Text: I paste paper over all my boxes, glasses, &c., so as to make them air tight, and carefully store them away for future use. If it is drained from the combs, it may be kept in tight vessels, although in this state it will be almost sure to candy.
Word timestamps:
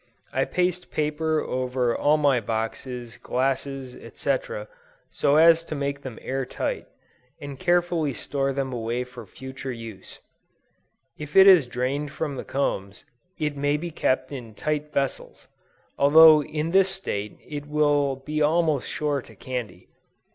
I 0.33 0.45
paste 0.45 0.89
paper 0.89 1.41
over 1.41 1.95
all 1.95 2.17
my 2.17 2.39
boxes, 2.39 3.17
glasses, 3.17 3.95
&c., 4.17 4.35
so 5.11 5.35
as 5.35 5.63
to 5.65 5.75
make 5.75 6.01
them 6.01 6.17
air 6.23 6.43
tight, 6.43 6.87
and 7.39 7.59
carefully 7.59 8.11
store 8.11 8.51
them 8.51 8.73
away 8.73 9.03
for 9.03 9.27
future 9.27 9.71
use. 9.71 10.17
If 11.19 11.35
it 11.35 11.45
is 11.45 11.67
drained 11.67 12.11
from 12.11 12.35
the 12.35 12.43
combs, 12.43 13.05
it 13.37 13.55
may 13.55 13.77
be 13.77 13.91
kept 13.91 14.31
in 14.31 14.55
tight 14.55 14.91
vessels, 14.91 15.47
although 15.99 16.41
in 16.41 16.71
this 16.71 16.89
state 16.89 17.37
it 17.45 17.67
will 17.67 18.15
be 18.15 18.41
almost 18.41 18.89
sure 18.89 19.21
to 19.21 19.35
candy. 19.35 19.87